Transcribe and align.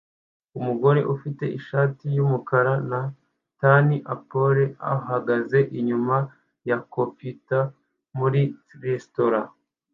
Umugore 0.57 1.01
ufite 1.13 1.45
ishati 1.59 2.05
yumukara 2.17 2.73
na 2.89 3.01
tan 3.59 3.87
apron 4.15 4.59
ahagaze 4.93 5.59
inyuma 5.79 6.17
ya 6.69 6.77
comptoir 6.93 7.65
muri 8.17 8.41
resitora 8.83 9.39